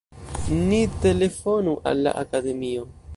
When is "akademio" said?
2.25-2.89